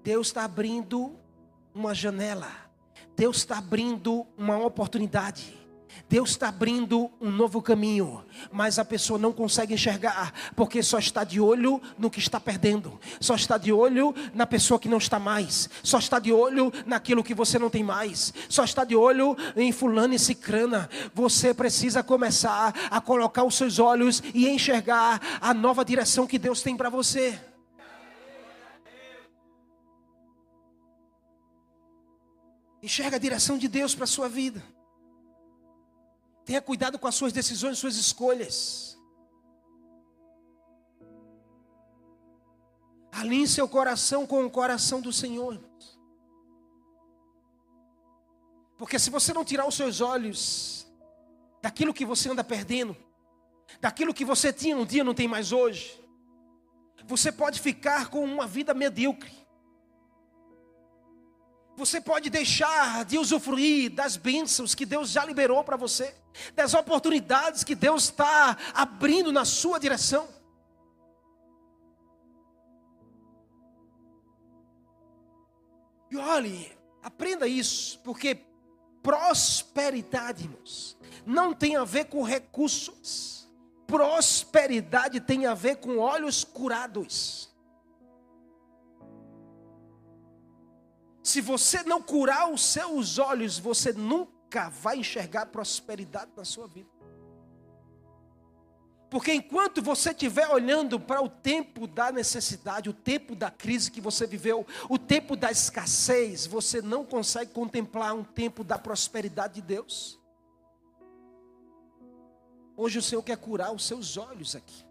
[0.03, 1.17] Deus está abrindo
[1.73, 2.51] uma janela.
[3.15, 5.57] Deus está abrindo uma oportunidade.
[6.09, 11.25] Deus está abrindo um novo caminho, mas a pessoa não consegue enxergar, porque só está
[11.25, 15.19] de olho no que está perdendo, só está de olho na pessoa que não está
[15.19, 19.37] mais, só está de olho naquilo que você não tem mais, só está de olho
[19.57, 20.89] em fulano e cicrana.
[21.15, 26.63] Você precisa começar a colocar os seus olhos e enxergar a nova direção que Deus
[26.63, 27.39] tem para você.
[32.83, 34.63] Enxerga a direção de Deus para a sua vida.
[36.49, 38.99] Tenha cuidado com as suas decisões, suas escolhas.
[43.13, 45.61] Alinhe seu coração com o coração do Senhor.
[48.79, 50.87] Porque se você não tirar os seus olhos
[51.61, 52.97] daquilo que você anda perdendo,
[53.79, 56.03] daquilo que você tinha um dia não tem mais hoje,
[57.05, 59.47] você pode ficar com uma vida medíocre.
[61.79, 66.13] Você pode deixar de usufruir das bênçãos que Deus já liberou para você,
[66.53, 70.29] das oportunidades que Deus está abrindo na sua direção.
[76.11, 78.43] E olhe, aprenda isso, porque
[79.01, 83.49] prosperidade, irmãos, não tem a ver com recursos.
[83.87, 87.49] Prosperidade tem a ver com olhos curados.
[91.29, 96.89] Se você não curar os seus olhos, você nunca vai enxergar prosperidade na sua vida.
[99.11, 104.01] Porque enquanto você estiver olhando para o tempo da necessidade, o tempo da crise que
[104.01, 109.61] você viveu, o tempo da escassez, você não consegue contemplar um tempo da prosperidade de
[109.61, 110.19] Deus.
[112.75, 114.88] Hoje o Senhor quer curar os seus olhos aqui.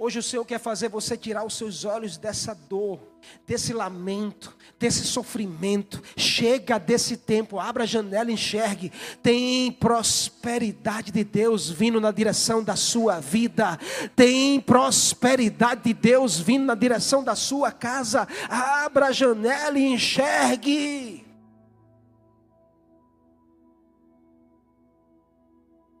[0.00, 3.00] Hoje o Senhor quer fazer você tirar os seus olhos dessa dor,
[3.44, 6.00] desse lamento, desse sofrimento.
[6.16, 8.92] Chega desse tempo, abra a janela enxergue.
[9.20, 13.76] Tem prosperidade de Deus vindo na direção da sua vida.
[14.14, 18.28] Tem prosperidade de Deus vindo na direção da sua casa.
[18.48, 21.27] Abra a janela e enxergue.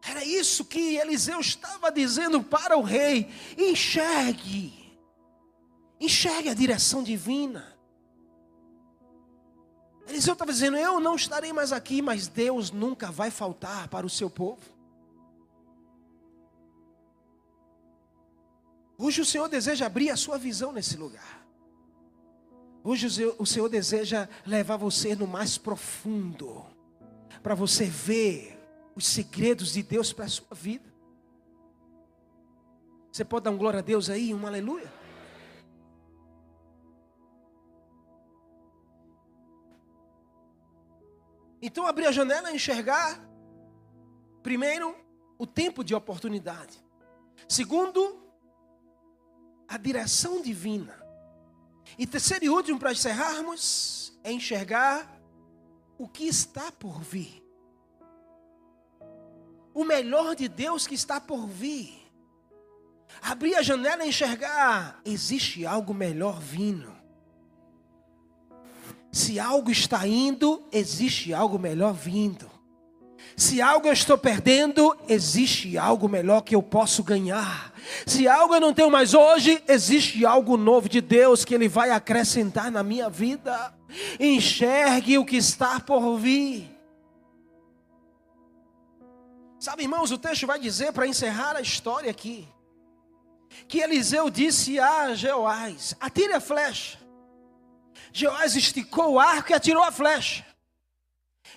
[0.08, 4.98] Era isso que Eliseu estava dizendo para o rei: enxergue,
[6.00, 7.76] enxergue a direção divina.
[10.06, 14.10] Eliseu estava dizendo: Eu não estarei mais aqui, mas Deus nunca vai faltar para o
[14.10, 14.62] seu povo.
[18.96, 21.46] Hoje o Senhor deseja abrir a sua visão nesse lugar.
[22.82, 26.64] Hoje o Senhor, deseja levar você no mais profundo,
[27.42, 28.57] para você ver
[28.98, 30.92] os segredos de Deus para a sua vida.
[33.12, 34.92] Você pode dar um glória a Deus aí, um aleluia?
[41.62, 43.24] Então abrir a janela e enxergar,
[44.42, 44.96] primeiro,
[45.38, 46.84] o tempo de oportunidade.
[47.48, 48.20] Segundo,
[49.68, 51.00] a direção divina.
[51.96, 55.20] E terceiro e último, para encerrarmos, é enxergar
[55.96, 57.47] o que está por vir
[59.78, 61.94] o melhor de Deus que está por vir.
[63.22, 66.92] Abrir a janela e enxergar, existe algo melhor vindo.
[69.12, 72.50] Se algo está indo, existe algo melhor vindo.
[73.36, 77.72] Se algo eu estou perdendo, existe algo melhor que eu posso ganhar.
[78.04, 81.92] Se algo eu não tenho mais hoje, existe algo novo de Deus que Ele vai
[81.92, 83.72] acrescentar na minha vida.
[84.18, 86.77] Enxergue o que está por vir.
[89.68, 92.48] Sabe, irmãos, o texto vai dizer, para encerrar a história aqui,
[93.68, 96.98] que Eliseu disse a Jeoás: atire a flecha.
[98.10, 100.42] Jeoás esticou o arco e atirou a flecha.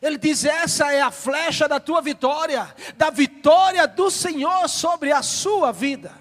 [0.01, 5.23] Ele diz: essa é a flecha da tua vitória, da vitória do Senhor sobre a
[5.23, 6.13] sua vida.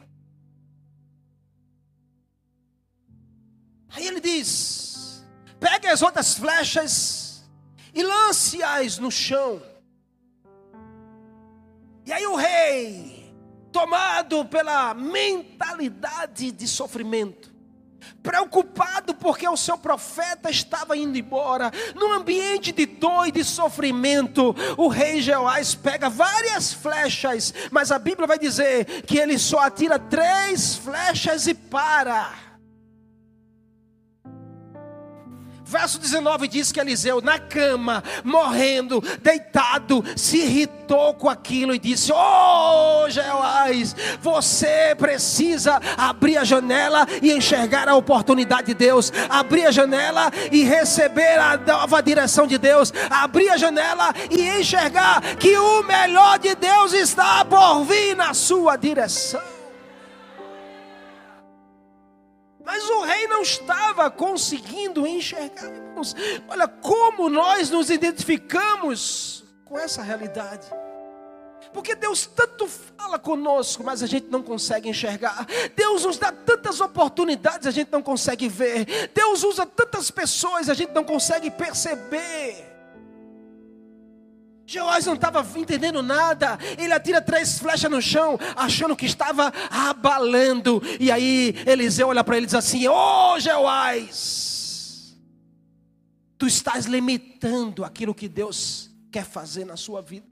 [3.89, 5.27] Aí ele diz:
[5.59, 7.45] pegue as outras flechas
[7.93, 9.70] e lance-as no chão.
[12.11, 13.33] E aí o rei,
[13.71, 17.55] tomado pela mentalidade de sofrimento,
[18.21, 24.57] preocupado porque o seu profeta estava indo embora, num ambiente de dor e de sofrimento,
[24.77, 29.97] o rei Jeoás pega várias flechas, mas a Bíblia vai dizer que ele só atira
[29.97, 32.50] três flechas e para.
[35.71, 42.11] Verso 19 diz que Eliseu, na cama, morrendo, deitado, se irritou com aquilo e disse:
[42.13, 49.71] Oh, Jeoás, você precisa abrir a janela e enxergar a oportunidade de Deus, abrir a
[49.71, 55.85] janela e receber a nova direção de Deus, abrir a janela e enxergar que o
[55.85, 59.60] melhor de Deus está por vir na sua direção.
[62.71, 65.65] Mas o rei não estava conseguindo enxergar.
[65.65, 66.15] Irmãos.
[66.47, 70.69] Olha como nós nos identificamos com essa realidade.
[71.73, 75.49] Porque Deus tanto fala conosco, mas a gente não consegue enxergar.
[75.75, 79.11] Deus nos dá tantas oportunidades, a gente não consegue ver.
[79.13, 82.70] Deus usa tantas pessoas, a gente não consegue perceber.
[84.71, 86.57] Jeoás não estava entendendo nada.
[86.79, 90.81] Ele atira três flechas no chão, achando que estava abalando.
[91.01, 95.19] E aí Eliseu olha para ele e diz assim: Ô oh, Jeoás,
[96.39, 100.30] tu estás limitando aquilo que Deus quer fazer na sua vida.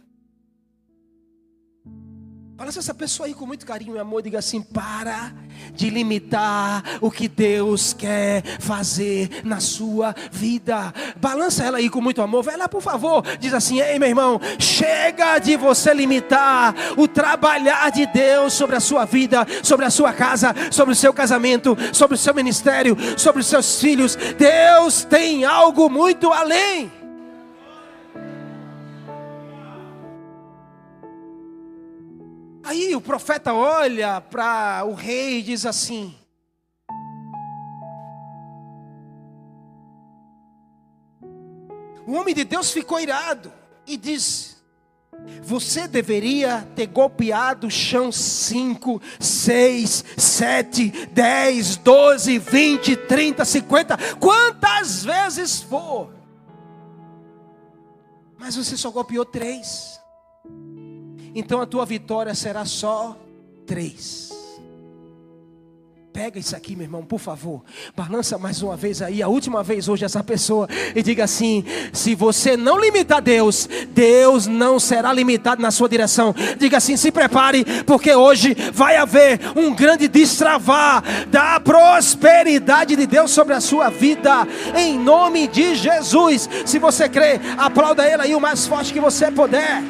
[2.59, 4.21] Balança essa pessoa aí com muito carinho e amor.
[4.21, 5.33] Diga assim: para
[5.75, 10.93] de limitar o que Deus quer fazer na sua vida.
[11.21, 12.43] Balança ela aí com muito amor.
[12.43, 13.23] Vai lá, por favor.
[13.39, 18.81] Diz assim: ei, meu irmão, chega de você limitar o trabalhar de Deus sobre a
[18.81, 23.41] sua vida, sobre a sua casa, sobre o seu casamento, sobre o seu ministério, sobre
[23.41, 24.17] os seus filhos.
[24.37, 26.98] Deus tem algo muito além.
[32.69, 36.15] Aí o profeta olha para o rei e diz assim:
[42.07, 43.51] O homem de Deus ficou irado
[43.87, 44.57] e disse:
[45.43, 55.07] Você deveria ter golpeado o chão 5, 6, 7, 10, 12, 20, 30, 50, quantas
[55.07, 56.13] vezes for.
[58.37, 59.98] Mas você só golpeou três
[61.39, 63.17] então a tua vitória será só
[63.67, 64.29] três.
[66.19, 67.63] Pega isso aqui, meu irmão, por favor.
[67.97, 70.67] Balança mais uma vez aí, a última vez hoje, essa pessoa.
[70.93, 76.35] E diga assim: se você não limitar Deus, Deus não será limitado na sua direção.
[76.59, 83.31] Diga assim: se prepare, porque hoje vai haver um grande destravar da prosperidade de Deus
[83.31, 84.45] sobre a sua vida.
[84.77, 86.51] Em nome de Jesus.
[86.67, 89.85] Se você crê, aplauda Ele aí o mais forte que você puder.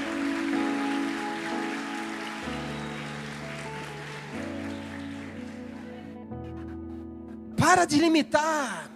[7.69, 8.89] Para de limitar.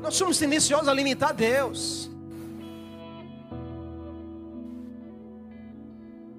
[0.00, 2.10] Nós somos tendenciosos a limitar Deus.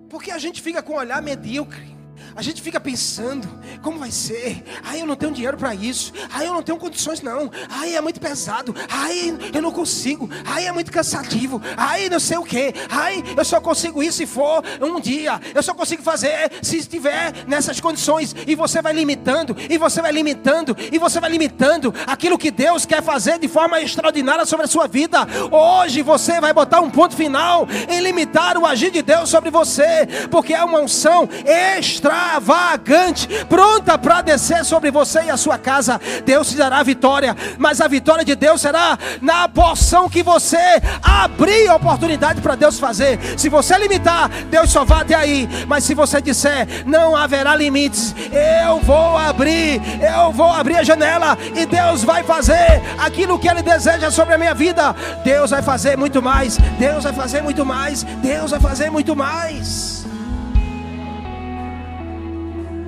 [0.10, 1.95] Porque a gente fica com um olhar medíocre.
[2.36, 3.48] A gente fica pensando,
[3.82, 4.64] como vai ser?
[4.84, 6.14] Ai, eu não tenho dinheiro para isso.
[6.32, 7.52] Ai, eu não tenho condições não.
[7.70, 8.76] Ai, é muito pesado.
[8.90, 10.30] Ai, eu não consigo.
[10.46, 11.62] Ai, é muito cansativo.
[11.78, 12.74] Ai, não sei o que.
[12.90, 15.40] Ai, eu só consigo isso se for um dia.
[15.54, 18.36] Eu só consigo fazer se estiver nessas condições.
[18.48, 22.86] E você vai limitando, e você vai limitando, e você vai limitando aquilo que Deus
[22.86, 25.28] quer fazer de forma extraordinária sobre a sua vida.
[25.52, 30.08] Hoje você vai botar um ponto final em limitar o agir de Deus sobre você,
[30.30, 36.00] porque é uma unção extraordinária extravagante, pronta para descer sobre você e a sua casa.
[36.24, 41.70] Deus te dará vitória, mas a vitória de Deus será na porção que você abrir
[41.72, 43.20] oportunidade para Deus fazer.
[43.38, 45.50] Se você limitar, Deus só vai até aí.
[45.68, 51.38] Mas se você disser, não haverá limites, eu vou abrir, eu vou abrir a janela
[51.56, 54.96] e Deus vai fazer aquilo que Ele deseja sobre a minha vida.
[55.24, 59.95] Deus vai fazer muito mais, Deus vai fazer muito mais, Deus vai fazer muito mais.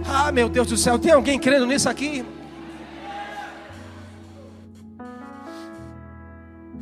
[0.10, 2.26] Ah, meu Deus do céu, tem alguém crendo nisso aqui?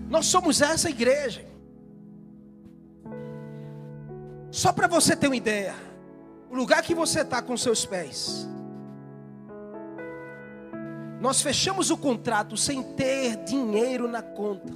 [0.08, 1.44] Nós somos essa igreja.
[4.52, 5.74] Só para você ter uma ideia,
[6.50, 8.48] o lugar que você está com seus pés.
[11.20, 14.72] Nós fechamos o contrato sem ter dinheiro na conta.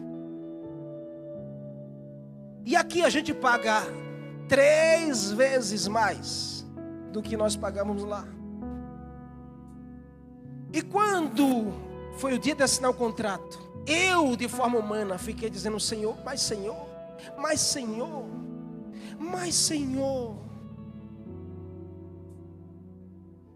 [2.66, 3.84] E aqui a gente paga
[4.48, 6.66] três vezes mais
[7.12, 8.26] do que nós pagamos lá.
[10.72, 11.74] E quando
[12.18, 16.42] foi o dia de assinar o contrato, eu, de forma humana, fiquei dizendo: Senhor, mas
[16.42, 16.88] Senhor,
[17.38, 18.26] mas Senhor,
[19.20, 20.38] mas Senhor.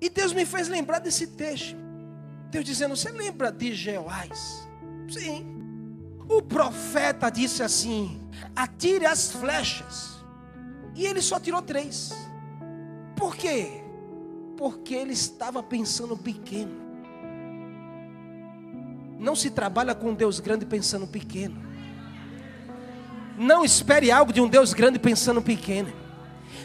[0.01, 1.77] E Deus me fez lembrar desse texto.
[2.49, 4.67] Deus dizendo: Você lembra de Jeoás?
[5.09, 5.53] Sim.
[6.27, 8.19] O profeta disse assim:
[8.55, 10.13] Atire as flechas.
[10.95, 12.11] E ele só tirou três.
[13.15, 13.83] Por quê?
[14.57, 16.82] Porque ele estava pensando pequeno.
[19.19, 21.55] Não se trabalha com um Deus grande pensando pequeno.
[23.37, 25.91] Não espere algo de um Deus grande pensando pequeno.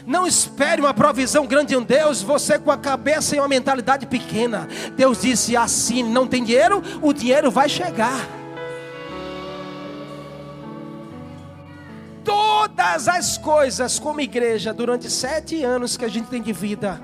[0.05, 4.05] Não espere uma provisão grande de um Deus, você com a cabeça e uma mentalidade
[4.05, 4.67] pequena.
[4.95, 8.27] Deus disse assim: não tem dinheiro, o dinheiro vai chegar.
[12.23, 17.01] Todas as coisas, como igreja, durante sete anos que a gente tem de vida,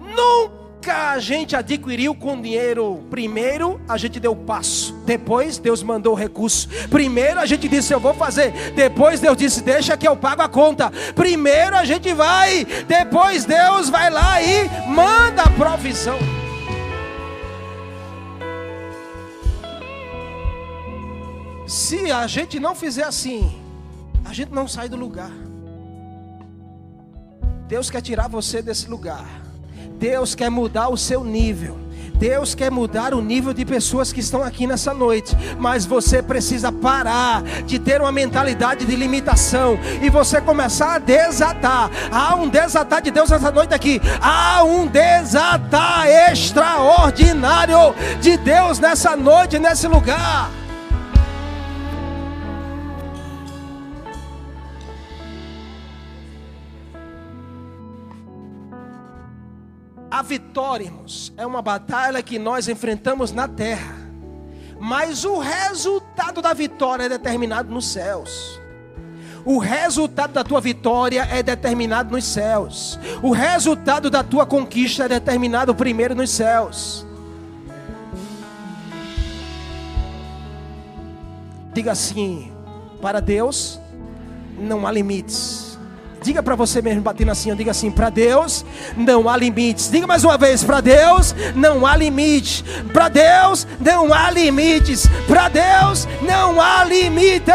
[0.00, 3.04] nunca Nunca a gente adquiriu com dinheiro.
[3.10, 6.68] Primeiro a gente deu o passo, depois Deus mandou o recurso.
[6.88, 10.48] Primeiro a gente disse eu vou fazer, depois Deus disse deixa que eu pago a
[10.48, 10.92] conta.
[11.16, 16.16] Primeiro a gente vai, depois Deus vai lá e manda a provisão.
[21.66, 23.60] Se a gente não fizer assim,
[24.24, 25.32] a gente não sai do lugar.
[27.66, 29.47] Deus quer tirar você desse lugar.
[29.98, 31.76] Deus quer mudar o seu nível.
[32.14, 36.72] Deus quer mudar o nível de pessoas que estão aqui nessa noite, mas você precisa
[36.72, 41.90] parar de ter uma mentalidade de limitação e você começar a desatar.
[42.10, 49.16] Há um desatar de Deus nessa noite aqui, há um desatar extraordinário de Deus nessa
[49.16, 50.50] noite, nesse lugar.
[60.10, 63.94] A vitória, irmãos, é uma batalha que nós enfrentamos na terra,
[64.80, 68.58] mas o resultado da vitória é determinado nos céus.
[69.44, 72.98] O resultado da tua vitória é determinado nos céus.
[73.22, 77.06] O resultado da tua conquista é determinado primeiro nos céus.
[81.72, 82.52] Diga assim:
[83.00, 83.78] para Deus
[84.58, 85.67] não há limites.
[86.22, 88.64] Diga para você mesmo, batendo assim, diga assim: para Deus
[88.96, 89.90] não há limites.
[89.90, 92.64] Diga mais uma vez: para Deus não há limites.
[92.92, 95.06] Para Deus não há limites.
[95.26, 97.54] Para Deus não há limites.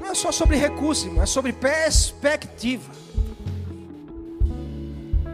[0.00, 2.92] Não é só sobre recurso, é sobre perspectiva.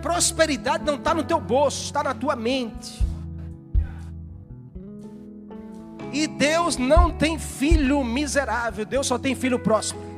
[0.00, 3.09] Prosperidade não está no teu bolso, está na tua mente.
[6.12, 10.10] E Deus não tem filho miserável, Deus só tem filho próspero.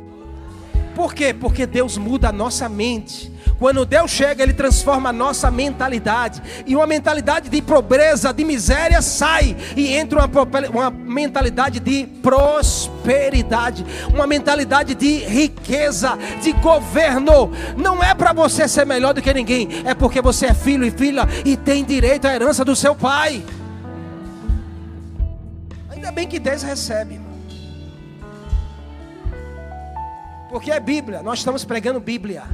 [0.95, 1.33] Por quê?
[1.33, 3.33] Porque Deus muda a nossa mente.
[3.59, 6.43] Quando Deus chega, Ele transforma a nossa mentalidade.
[6.67, 9.57] E uma mentalidade de pobreza, de miséria sai.
[9.77, 13.87] E entra uma, uma mentalidade de prosperidade.
[14.13, 17.53] Uma mentalidade de riqueza, de governo.
[17.77, 19.69] Não é para você ser melhor do que ninguém.
[19.85, 23.43] É porque você é filho e filha e tem direito à herança do seu pai.
[26.15, 27.21] Bem que Deus recebe.
[30.49, 32.45] Porque é Bíblia, nós estamos pregando Bíblia.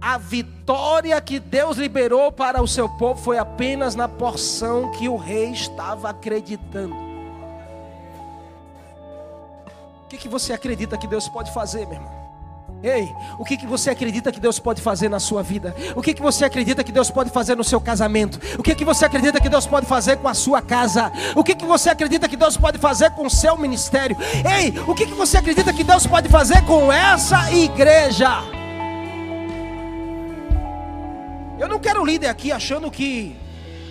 [0.00, 5.16] A vitória que Deus liberou para o seu povo foi apenas na porção que o
[5.16, 6.94] rei estava acreditando.
[10.04, 12.21] O que, que você acredita que Deus pode fazer, meu irmão?
[12.82, 15.74] Ei, o que, que você acredita que Deus pode fazer na sua vida?
[15.94, 18.40] O que, que você acredita que Deus pode fazer no seu casamento?
[18.58, 21.12] O que, que você acredita que Deus pode fazer com a sua casa?
[21.36, 24.16] O que, que você acredita que Deus pode fazer com o seu ministério?
[24.44, 28.42] Ei, o que, que você acredita que Deus pode fazer com essa igreja?
[31.56, 33.36] Eu não quero líder aqui achando que,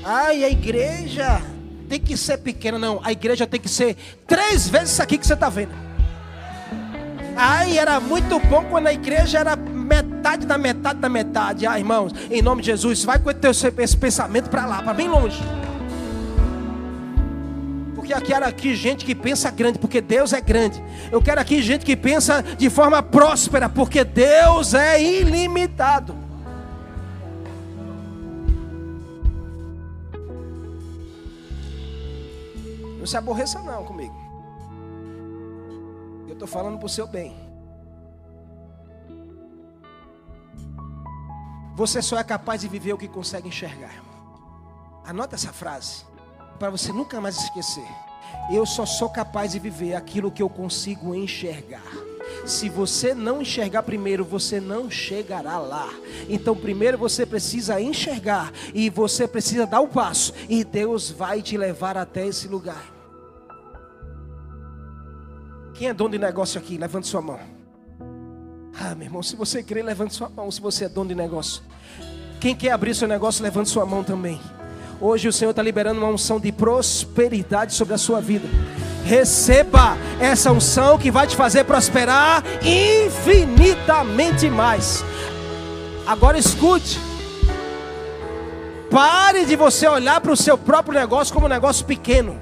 [0.04, 1.42] ai, a igreja
[1.88, 2.78] tem que ser pequena.
[2.78, 3.96] Não, a igreja tem que ser
[4.28, 5.91] três vezes isso aqui que você está vendo.
[7.44, 11.66] Ai, era muito bom quando a igreja era metade da metade da metade.
[11.66, 15.42] Ah, irmãos, em nome de Jesus, vai com esse pensamento para lá, para bem longe.
[17.96, 20.84] Porque eu quero aqui gente que pensa grande, porque Deus é grande.
[21.12, 26.16] Eu quero aqui gente que pensa de forma próspera, porque Deus é ilimitado.
[33.00, 34.21] Não se aborreça não comigo.
[36.32, 37.36] Eu estou falando para o seu bem.
[41.76, 44.02] Você só é capaz de viver o que consegue enxergar.
[45.04, 46.06] Anota essa frase
[46.58, 47.88] para você nunca mais esquecer.
[48.50, 51.84] Eu só sou capaz de viver aquilo que eu consigo enxergar.
[52.46, 55.90] Se você não enxergar primeiro, você não chegará lá.
[56.30, 61.58] Então, primeiro você precisa enxergar e você precisa dar o passo, e Deus vai te
[61.58, 63.01] levar até esse lugar.
[65.74, 66.78] Quem é dono de negócio aqui?
[66.78, 67.40] Levante sua mão.
[68.80, 70.50] Ah, meu irmão, se você crê, levante sua mão.
[70.52, 71.62] Se você é dono de negócio.
[72.40, 74.40] Quem quer abrir seu negócio, levante sua mão também.
[75.00, 78.48] Hoje o Senhor está liberando uma unção de prosperidade sobre a sua vida.
[79.04, 85.04] Receba essa unção que vai te fazer prosperar infinitamente mais.
[86.06, 87.00] Agora escute.
[88.90, 92.40] Pare de você olhar para o seu próprio negócio como um negócio pequeno.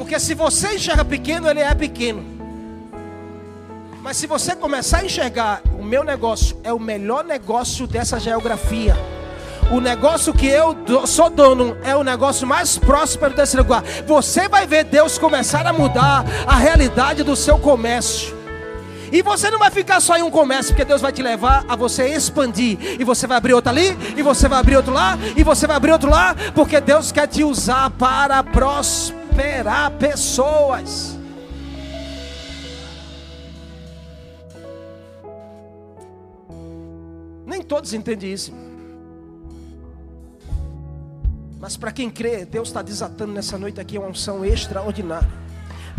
[0.00, 2.24] Porque se você enxerga pequeno, ele é pequeno.
[4.00, 8.96] Mas se você começar a enxergar, o meu negócio é o melhor negócio dessa geografia.
[9.70, 10.74] O negócio que eu
[11.06, 13.84] sou dono é o negócio mais próspero desse lugar.
[14.06, 18.34] Você vai ver Deus começar a mudar a realidade do seu comércio.
[19.12, 21.76] E você não vai ficar só em um comércio, porque Deus vai te levar a
[21.76, 22.96] você expandir.
[22.98, 25.76] E você vai abrir outro ali, e você vai abrir outro lá, e você vai
[25.76, 31.18] abrir outro lá, porque Deus quer te usar para prosperar prosperar pessoas.
[37.46, 38.52] Nem todos entendem isso.
[41.58, 45.39] Mas para quem crê, Deus está desatando nessa noite aqui uma unção extraordinária.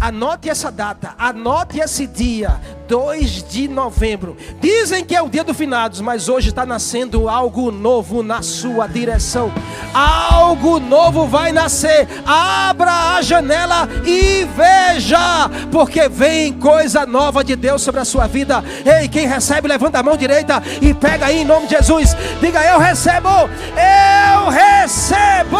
[0.01, 4.35] Anote essa data, anote esse dia, 2 de novembro.
[4.59, 8.87] Dizem que é o dia do finados, mas hoje está nascendo algo novo na sua
[8.87, 9.51] direção.
[9.93, 12.07] Algo novo vai nascer.
[12.25, 18.63] Abra a janela e veja, porque vem coisa nova de Deus sobre a sua vida.
[18.83, 22.17] Ei, quem recebe, levanta a mão direita e pega aí em nome de Jesus.
[22.41, 25.59] Diga: Eu recebo, eu recebo.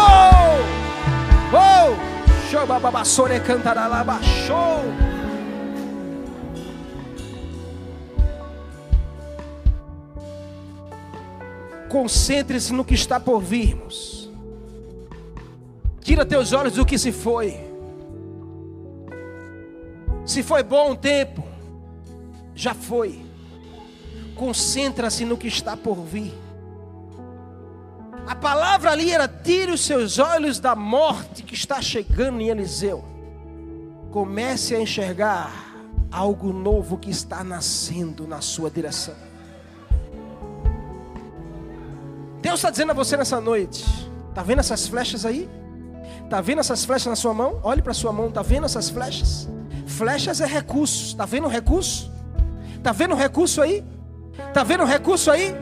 [1.52, 2.11] Oh!
[3.40, 4.82] Cantará lá, show.
[11.88, 14.30] Concentre-se no que está por virmos.
[16.00, 17.58] Tira teus olhos do que se foi.
[20.26, 21.42] Se foi bom um tempo,
[22.54, 23.24] já foi.
[24.34, 26.41] Concentra-se no que está por vir.
[28.26, 33.04] A palavra ali era: tire os seus olhos da morte que está chegando em Eliseu.
[34.10, 35.50] Comece a enxergar
[36.10, 39.14] algo novo que está nascendo na sua direção.
[42.40, 43.84] Deus está dizendo a você nessa noite:
[44.28, 45.48] está vendo essas flechas aí?
[46.24, 47.60] Está vendo essas flechas na sua mão?
[47.62, 49.48] Olhe para a sua mão, está vendo essas flechas?
[49.86, 52.10] Flechas é recursos, está vendo o recurso?
[52.76, 53.84] Está vendo o recurso aí?
[54.48, 55.54] Está vendo o recurso aí?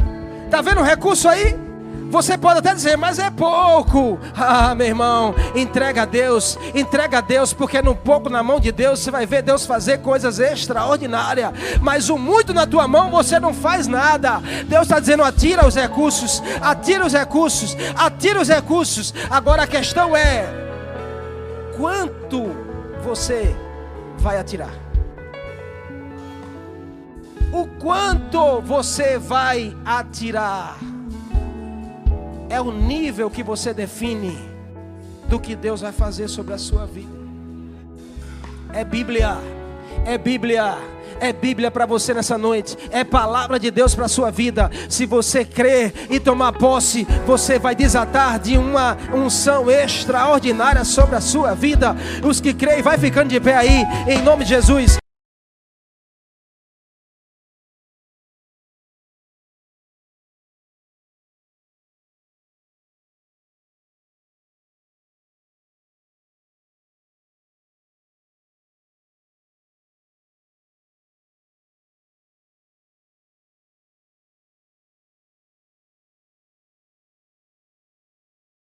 [0.47, 1.70] Está vendo o recurso aí?
[2.11, 4.19] Você pode até dizer, mas é pouco.
[4.43, 8.73] Ah, meu irmão, entrega a Deus, entrega a Deus, porque no pouco na mão de
[8.73, 11.53] Deus você vai ver Deus fazer coisas extraordinárias.
[11.81, 14.41] Mas o muito na tua mão você não faz nada.
[14.67, 19.15] Deus está dizendo: atira os recursos, atira os recursos, atira os recursos.
[19.31, 20.47] Agora a questão é:
[21.77, 22.51] quanto
[23.05, 23.55] você
[24.19, 24.75] vai atirar?
[27.53, 30.90] O quanto você vai atirar?
[32.51, 34.37] É o nível que você define
[35.29, 37.21] do que Deus vai fazer sobre a sua vida.
[38.73, 39.39] É Bíblia,
[40.05, 40.77] é Bíblia.
[41.23, 44.71] É Bíblia para você nessa noite, é palavra de Deus para a sua vida.
[44.89, 51.21] Se você crer e tomar posse, você vai desatar de uma unção extraordinária sobre a
[51.21, 51.95] sua vida.
[52.27, 54.97] Os que creem, vai ficando de pé aí, em nome de Jesus.